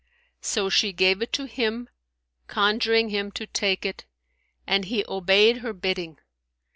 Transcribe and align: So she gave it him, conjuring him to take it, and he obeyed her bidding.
So 0.41 0.67
she 0.67 0.93
gave 0.93 1.21
it 1.21 1.35
him, 1.35 1.87
conjuring 2.47 3.09
him 3.09 3.31
to 3.33 3.45
take 3.45 3.85
it, 3.85 4.05
and 4.65 4.85
he 4.85 5.05
obeyed 5.07 5.57
her 5.57 5.73
bidding. 5.73 6.17